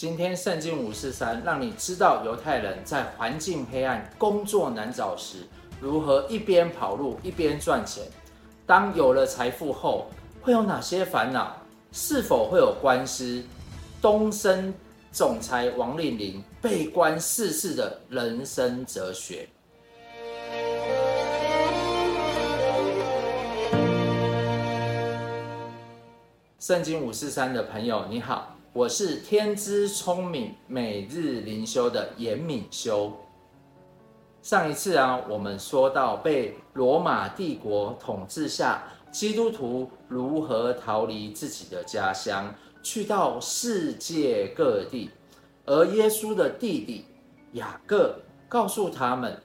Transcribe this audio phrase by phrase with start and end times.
[0.00, 5.46] 今天圣经五四三，让你知道犹太人在环境黑暗、工作难找时，
[5.78, 8.04] 如何一边跑路一边赚钱。
[8.64, 10.06] 当有了财富后，
[10.40, 11.54] 会有哪些烦恼？
[11.92, 13.44] 是否会有官司？
[14.00, 14.72] 东森
[15.12, 19.46] 总裁王令麟被官四世的人生哲学。
[26.58, 28.56] 圣经五四三的朋友，你好。
[28.72, 33.12] 我是天资聪明、每日灵修的严敏修。
[34.42, 45.10] 上一次啊，我们说到被罗马帝国统治下，基督徒如何逃离自己的家乡，去到世界各地。
[45.66, 47.06] 而耶稣的弟弟
[47.54, 49.36] 雅各告诉他们，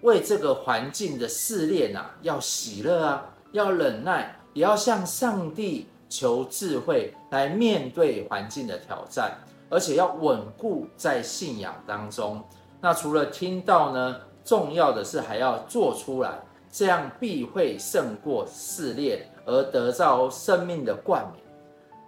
[0.00, 5.88] 为这个环境的试炼啊，要喜乐啊，要忍耐，也要向上帝。
[6.12, 9.38] 求智慧来面对环境的挑战，
[9.70, 12.44] 而且要稳固在信仰当中。
[12.82, 16.38] 那除了听到呢，重要的是还要做出来，
[16.70, 21.42] 这样必会胜过试炼，而得到生命的冠冕。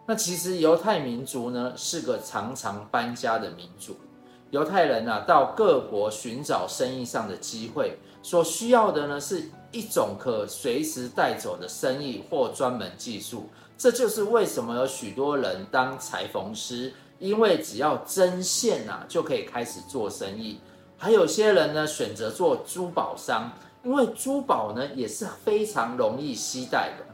[0.06, 3.96] 那其实犹太民族呢，是个常常搬家的民族。
[4.50, 13.48] 犹太人啊，到各国寻找生意上的机会，所需要的呢，是一种可随时带走的生意或专门技术。
[13.77, 20.61] 这就是为什么有许多人当裁缝师，因为只要针线啊，就可以开始做生意。
[20.97, 23.50] 还有些人呢，选择做珠宝商，
[23.83, 27.05] 因为珠宝呢也是非常容易携带的。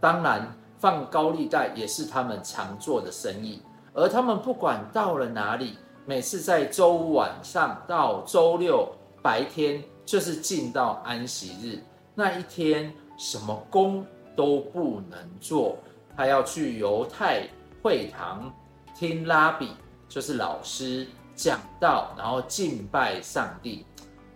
[0.00, 3.62] 当然，放高利贷也是他们常做的生意。
[3.92, 8.88] 而他们不管到了哪里，每次在周五晚上到周六
[9.22, 11.78] 白天，就是进到安息日
[12.14, 15.76] 那一天，什么工都不能做。
[16.16, 17.46] 他要去犹太
[17.82, 18.52] 会堂
[18.94, 19.70] 听拉比，
[20.08, 23.84] 就是老师讲道，然后敬拜上帝。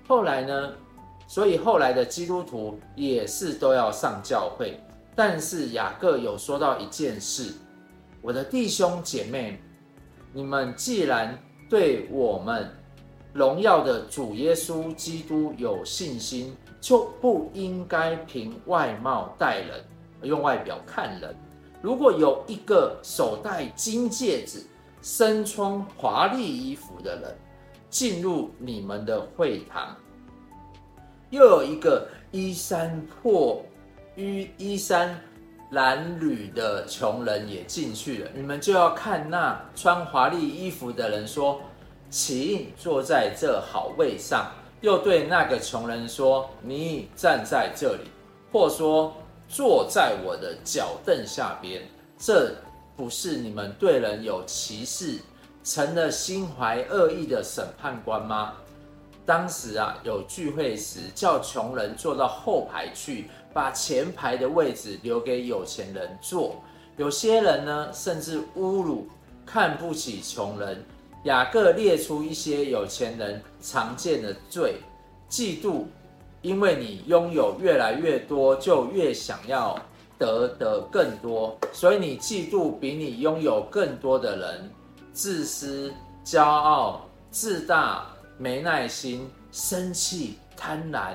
[0.06, 0.72] 后来呢，
[1.26, 4.78] 所以后来的基督徒也是都要上教会。
[5.16, 7.52] 但是雅各有说到一件事：
[8.22, 9.60] 我的弟兄姐妹，
[10.32, 11.36] 你们既然
[11.68, 12.70] 对我们
[13.32, 19.84] 荣耀的主耶稣基督有信心，就不应该凭外貌待人，
[20.22, 21.34] 用外表看人。
[21.82, 24.62] 如果有一个手戴金戒指、
[25.00, 27.34] 身穿华丽衣服的人
[27.88, 29.96] 进入你们的会堂，
[31.30, 33.64] 又有一个衣衫破、
[34.14, 35.18] 衣衣衫
[35.72, 41.60] 褴褛的穷人也进去了，你们就要看那穿华丽衣服的人说
[42.10, 44.52] ：“请坐在这好位上。”
[44.82, 48.10] 又对那个穷人说：“你站在这里。”
[48.52, 49.14] 或说。
[49.52, 51.82] 坐在我的脚凳下边，
[52.16, 52.54] 这
[52.96, 55.18] 不是你们对人有歧视，
[55.64, 58.52] 成了心怀恶意的审判官吗？
[59.26, 66.54] 当时啊，有聚会时，叫穷人坐到后排去，把前排的位置留给有钱人坐。
[66.96, 69.08] 有些人呢，甚至侮辱、
[69.44, 70.84] 看不起穷人。
[71.24, 74.76] 雅各列出一些有钱人常见的罪：
[75.28, 75.84] 嫉妒。
[76.42, 79.78] 因为你拥有越来越多，就越想要
[80.18, 84.70] 得的更多，所以你嫉妒比你拥有更多的人。
[85.12, 85.92] 自私、
[86.24, 88.06] 骄傲、自大、
[88.38, 91.14] 没耐心、生气、贪婪、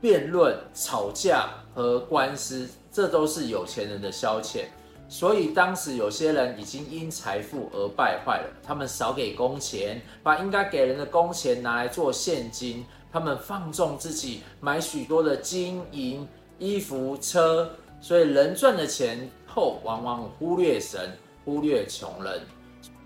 [0.00, 4.66] 辩论、吵架和官司，这都是有钱人的消遣。
[5.08, 12.84] 所以当时有些人已经因财富而败坏了，他们少给工钱，把应该给人的工钱拿来做现金。
[13.12, 16.26] 他们放纵自己，买许多的金银、
[16.58, 17.70] 衣服、车，
[18.00, 21.10] 所以人赚了钱后，往往忽略神，
[21.44, 22.40] 忽略穷人。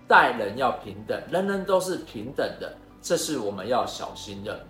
[0.07, 4.65] 待人要平等，人人都是平等的，这是我们要小心的。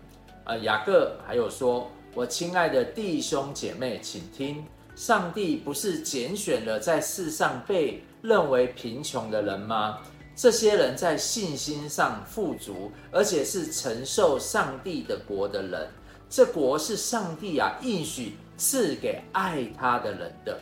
[0.46, 4.64] 呃，雅各还有说：“我亲爱的弟兄姐妹，请听，
[4.96, 9.98] 上帝不是拣选了在世上被认为贫穷的人吗？”
[10.36, 15.88] 这些人在信心上富足，而且是承受上帝的国的人。
[16.30, 20.60] 这国是上帝啊应许赐给爱他的人的。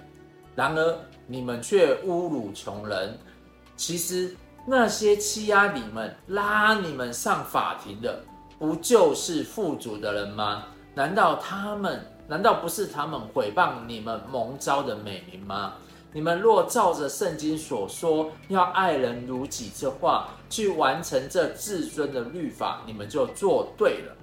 [0.56, 3.18] 然而你们却侮辱穷人。
[3.78, 4.36] 其实
[4.68, 8.22] 那些欺压你们、拉你们上法庭的，
[8.60, 10.66] 不就是富足的人吗？
[10.94, 12.06] 难道他们？
[12.28, 15.74] 难道不是他们毁谤你们蒙召的美名吗？
[16.14, 24.16] 你们若照着圣经所说，要爱人如己这话去完成这至尊的律法，你们就做对了。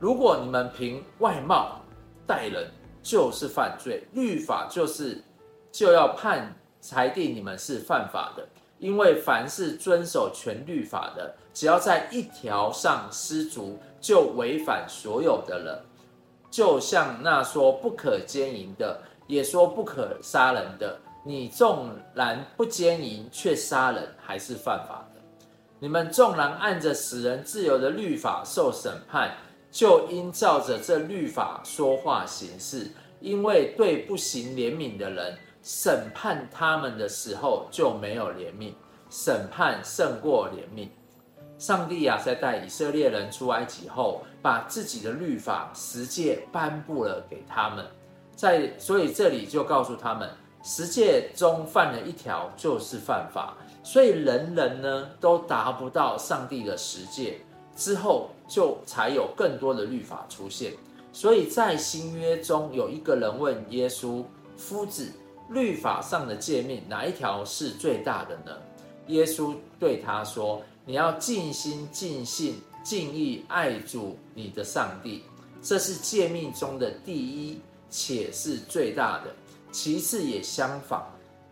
[0.00, 1.80] 如果你们凭外貌
[2.26, 2.70] 待人，
[3.02, 5.22] 就是犯罪，律法就是
[5.70, 8.46] 就要判裁定你们是犯法的。
[8.78, 15.82] 因为凡是遵守全律法的，只要在一条上失足，就违反所有的了。
[16.50, 25.20] 就像那说不可奸淫的，也说不可杀人的，你纵然不奸淫，却杀人，还是犯法的。
[25.78, 29.36] 你们纵然按着使人自由的律法受审判，
[29.70, 32.90] 就应照着这律法说话行事。
[33.18, 38.72] 因为对不行怜悯的人，审判他们的时候就没有怜悯，
[39.10, 40.88] 审判胜过怜悯。
[41.58, 47.84] 上帝啊，在带以色列人出埃及后，把自己的律法十诫颁布了给他们。
[48.36, 50.30] 在所以这里就告诉他们，
[50.62, 57.40] 十诫中犯了一条就是犯法，所以人人呢都达不到上帝的十诫。
[57.74, 60.72] 之后就才有更多的律法出现。
[61.12, 64.24] 所以在新约中，有一个人问耶稣
[64.56, 65.12] ：“夫子，
[65.50, 68.56] 律法上的诫命哪一条是最大的呢？”
[69.08, 75.22] 耶稣对他说：“你要尽心、尽性、尽意爱主你的上帝，
[75.62, 77.60] 这是诫命中的第一，
[77.90, 79.34] 且是最大的。
[79.70, 81.02] 其次也相仿，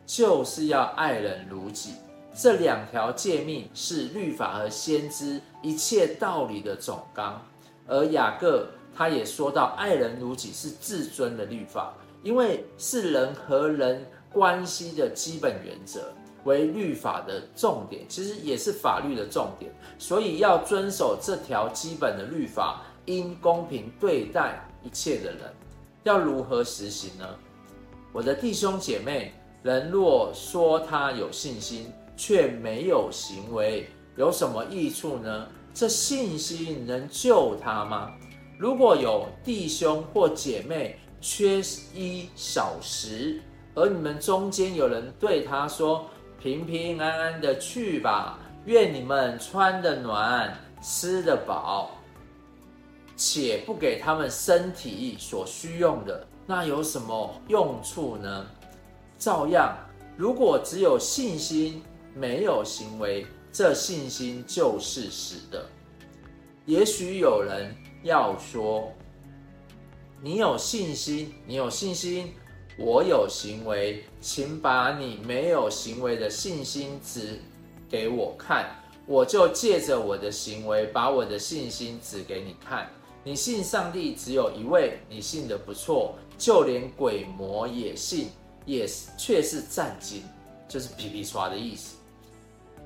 [0.07, 1.95] 就是要爱人如己。
[2.35, 7.41] 这两条诫命是律法和先知一切道理的总纲。
[7.87, 8.67] 而雅各。”
[8.97, 11.93] 他也说到，爱人如己是至尊的律法，
[12.23, 16.13] 因为是人和人关系的基本原则，
[16.45, 19.69] 为律法的重点，其实也是法律的重点。
[19.99, 25.53] 所以要遵守这条基本的律法，应公平对待一切的人。
[26.05, 27.27] 要如何实行呢？
[28.13, 35.49] 我的弟兄姐妹，人若说他有信心，却没有行为，有什么益处呢？
[35.73, 38.13] 这信心能救他吗？
[38.59, 41.61] 如果有弟兄或姐妹缺
[41.95, 43.41] 衣少食，
[43.75, 46.09] 而你们中间有人对他说
[46.39, 51.91] ：“平平安安的去吧，愿你们穿得暖，吃得饱，
[53.17, 58.47] 且不给他们身体所需用的，那有什么用处呢？”
[59.19, 59.77] 照样，
[60.17, 61.83] 如果只有信心，
[62.15, 65.67] 没有行为，这信心就是死的。
[66.67, 67.75] 也许有人。
[68.05, 68.93] 要说，
[70.21, 72.35] 你有信心，你有信心，
[72.77, 77.41] 我有行为，请把你没有行为的信心指
[77.89, 78.77] 给我看，
[79.07, 82.91] 我就借着我的行为把我的信心指给你看。
[83.25, 88.31] 你信上帝只有一位，你信得不错，就连鬼魔也信，
[88.67, 90.23] 也是却是战惊，
[90.69, 91.97] 就是皮皮刷的意思。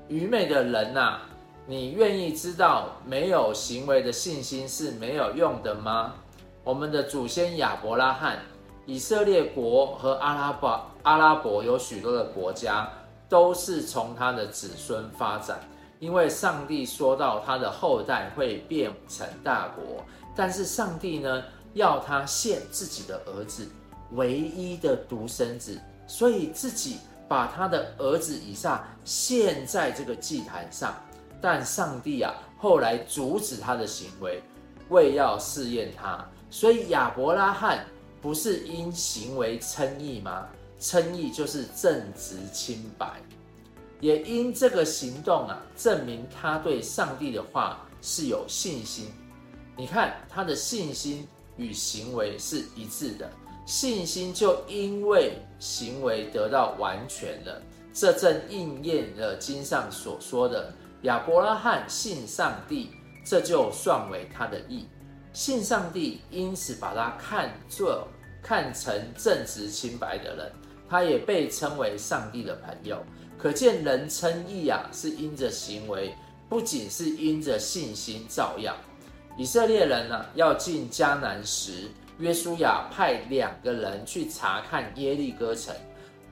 [0.07, 1.29] 愚昧的人呐、啊！
[1.67, 6.15] 你愿意知道没有行为的信心是没有用的吗？
[6.63, 8.39] 我们的祖先亚伯拉罕、
[8.87, 12.89] 以色列国和阿拉伯阿拉伯有许多的国家
[13.27, 15.59] 都是从他的子孙发展，
[15.99, 20.03] 因为上帝说到他的后代会变成大国，
[20.39, 21.43] 但是上帝呢，
[21.73, 23.67] 要他献自己的儿子，
[24.13, 25.77] 唯一的独生子，
[26.07, 30.95] 所以自己把他的儿子以撒献在这个祭坛上。
[31.41, 34.41] 但上帝啊，后来阻止他的行为，
[34.87, 36.25] 为要试验他。
[36.49, 37.85] 所以亚伯拉罕
[38.21, 40.47] 不是因行为称义吗？
[40.79, 43.21] 称义就是正直清白，
[43.99, 49.07] 也因这个行动啊，证明他对上帝的话是有信心。
[49.79, 53.31] 你看他的信心与行为是一致的，
[53.65, 57.61] 信心就因为行为得到完全了。
[57.93, 60.73] 这正应验了经上所说的。
[61.03, 62.91] 亚伯拉罕信上帝，
[63.25, 64.85] 这就算为他的义。
[65.31, 68.05] 信上帝，因此把他看作
[68.43, 70.51] 看成正直清白的人，
[70.89, 73.01] 他也被称为上帝的朋友。
[73.37, 76.13] 可见人称义啊，是因着行为，
[76.49, 78.75] 不仅是因着信心照样。
[79.39, 85.73] 以色列人呢、啊，要进迦南时，约书亚派两个人去查看耶利哥城。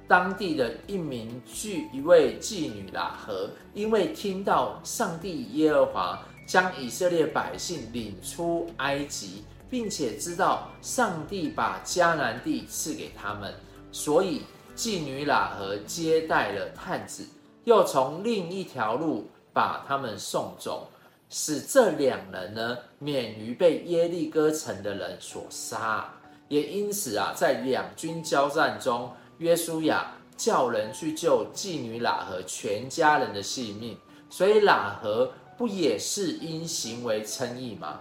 [0.09, 13.53] 当地的一名妓一位妓女喇合，因为听到上帝耶和华将以色列百姓领出埃及，并且知道上帝把迦南地赐给他们，
[13.89, 14.41] 所以
[14.75, 17.25] 妓女喇合接待了探子，
[17.63, 20.89] 又从另一条路把他们送走，
[21.29, 26.13] 使这两人呢免于被耶利哥城的人所杀。
[26.48, 29.12] 也因此啊，在两军交战中。
[29.39, 33.96] 约书亚叫人去救妓女喇合全家人的性命，
[34.31, 38.00] 所以喇合不也是因行为称义吗？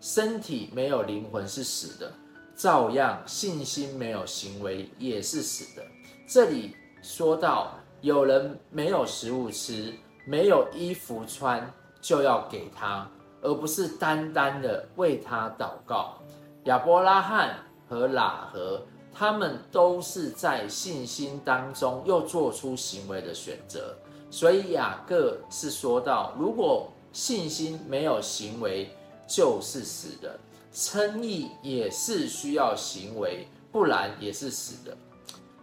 [0.00, 2.10] 身体没有灵魂是死的，
[2.56, 5.82] 照样信心没有行为也是死的。
[6.26, 9.92] 这里说到有人没有食物吃，
[10.24, 11.70] 没有衣服穿，
[12.02, 13.08] 就要给他，
[13.40, 16.18] 而不是单单的为他祷告。
[16.64, 17.56] 亚伯拉罕
[17.88, 18.82] 和喇合，
[19.14, 23.94] 他们都是在信心当中又做出行为的选择。
[24.30, 28.90] 所以雅各是说到，如果信心没有行为，
[29.26, 30.38] 就是死的。
[30.74, 34.96] 称义也是需要行为，不然也是死的。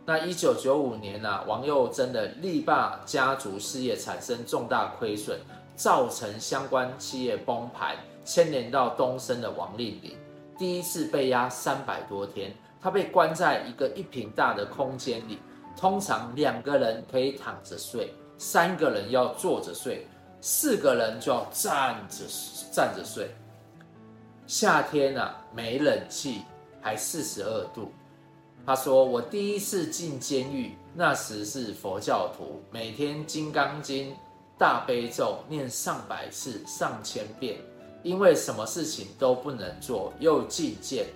[0.09, 5.37] 那一九九五年啊，王又曾的力霸家族事业产生重大亏损，
[5.75, 10.17] 造成相关企业崩盘，牵连到东森的王令麟，
[10.57, 12.51] 第一次被压三百多天，
[12.81, 15.37] 他被关在一个一坪大的空间里，
[15.77, 20.07] 通常两个人可以躺着睡，三个人要坐着睡，
[20.41, 22.25] 四个人就要站着
[22.71, 23.29] 站着睡。
[24.47, 26.41] 夏天啊，没冷气，
[26.81, 27.91] 还四十二度。
[28.69, 34.11] 他说：“我第一次进监狱，那时是佛教徒，每天《金刚经》、
[34.59, 37.57] 大悲咒念上百次、上千遍，
[38.03, 41.07] 因为什么事情都不能做，又禁见，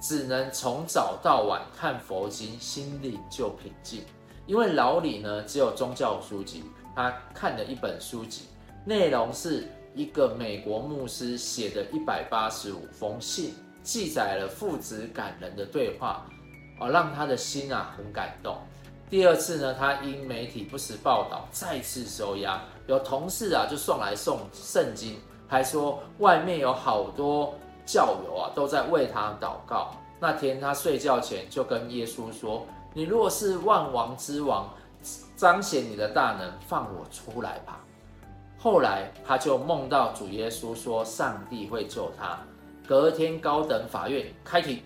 [0.00, 4.00] 只能从早到晚看佛经，心里就平静。
[4.44, 6.64] 因为牢里呢只有宗教书籍，
[6.96, 8.46] 他看了一本书籍，
[8.84, 16.26] 内容是。”一个美国牧师写的一百八十五封信，记载了父子感人的对话，
[16.78, 18.56] 哦，让他的心啊很感动。
[19.08, 27.54] 第二次呢，他因媒体不实报道再次收押，有同事啊就送来送圣经，还说外面有好多
[27.84, 29.92] 教友啊都在为他祷告。
[30.18, 34.68] 那天他睡觉前就跟耶稣说：“你若是万王之王，
[35.36, 37.80] 彰显你的大能，放我出来吧。”
[38.58, 42.38] 后来他就梦到主耶稣说，上帝会救他。
[42.88, 44.82] 隔天高等法院开庭，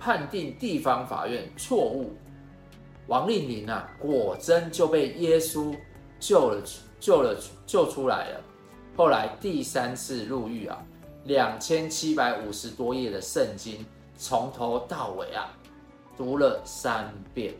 [0.00, 2.12] 判定地方法院错误，
[3.06, 5.76] 王令麟啊，果真就被耶稣
[6.18, 6.62] 救了，
[6.98, 8.40] 救了，救出来了。
[8.96, 10.82] 后来第三次入狱啊，
[11.24, 13.84] 两千七百五十多页的圣经，
[14.16, 15.52] 从头到尾啊，
[16.16, 17.54] 读了三遍。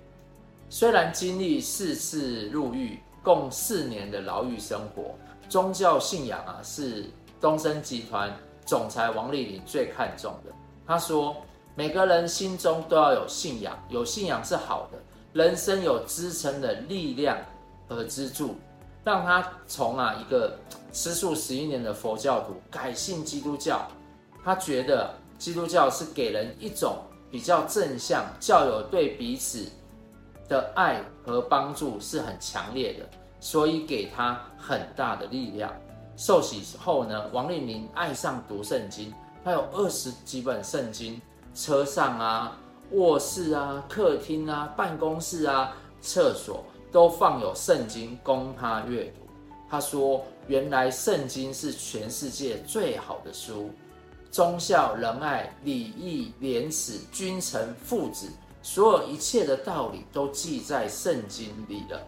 [0.69, 2.99] 虽然经历四次入狱。
[3.23, 5.15] 共四年的牢狱生活，
[5.47, 7.05] 宗教信仰啊是
[7.39, 10.51] 东森集团总裁王令麟最看重的。
[10.87, 11.37] 他说，
[11.75, 14.99] 每个人心中都要有信仰，有信仰是好的，
[15.33, 17.39] 人生有支撑的力量
[17.89, 18.57] 和支柱，
[19.05, 20.59] 让他从啊一个
[20.93, 23.87] 吃素十一年的佛教徒改信基督教。
[24.45, 26.99] 他觉得基督教是给人一种
[27.31, 29.67] 比较正向、教友对彼此。
[30.49, 33.09] 的爱和帮助是很强烈的，
[33.39, 35.73] 所以给他很大的力量。
[36.17, 41.23] 受洗后呢，王令麟爱上读圣经，他有二十几本圣经，
[41.55, 42.59] 车上啊、
[42.93, 49.27] 卧室啊、客厅啊、办公室啊、厕所都放有圣经供他阅读。
[49.69, 53.71] 他说：“原来圣经是全世界最好的书，
[54.33, 58.29] 忠孝仁爱礼义廉耻君臣父子。”
[58.63, 61.99] 所有一切的道理都记在圣经里了。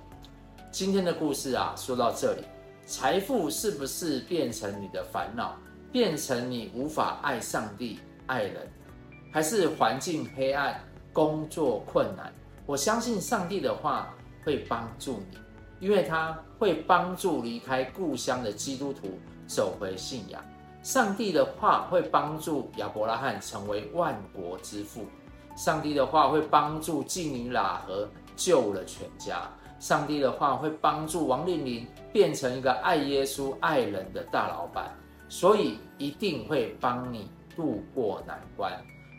[0.70, 2.42] 今天的故事啊，说到这里，
[2.84, 5.56] 财富是不是变成你的烦恼，
[5.90, 8.70] 变成你无法爱上帝、爱人，
[9.32, 10.78] 还是环境黑暗、
[11.12, 12.30] 工作困难？
[12.66, 15.38] 我相信上帝的话会帮助你，
[15.80, 20.40] 因为他会帮助离开故乡的基督徒走回信仰。
[20.82, 25.06] 上帝的话会帮助亚伯拉罕成为万国之父。
[25.56, 29.48] 上帝的话会帮助妓女喇合救了全家。
[29.78, 34.94] 上帝的话会帮助王令麟变成一个爱耶稣、爱人的大老板，
[35.28, 38.72] 所以一定会帮你渡过难关。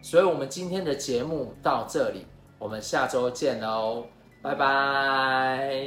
[0.04, 2.28] 所以，我们今天的节目到这里，
[2.60, 4.06] 我们下周见喽，
[4.42, 5.80] 拜拜。